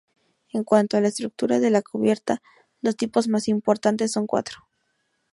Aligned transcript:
En 0.51 0.63
cuanto 0.63 0.97
a 0.97 1.01
la 1.01 1.09
estructura 1.09 1.59
de 1.59 1.69
la 1.69 1.83
cubierta, 1.83 2.41
los 2.81 2.97
tipos 2.97 3.27
más 3.27 3.47
importantes 3.47 4.11
son 4.11 4.25
cuatro. 4.25 4.61